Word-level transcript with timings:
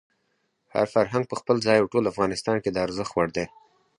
هر 0.73 0.85
فرهنګ 0.93 1.23
په 1.27 1.35
خپل 1.41 1.55
ځای 1.65 1.77
او 1.79 1.85
ټول 1.93 2.03
افغانستان 2.13 2.57
کې 2.63 2.69
د 2.71 2.77
ارزښت 2.85 3.11
وړ 3.13 3.27
دی. 3.37 3.45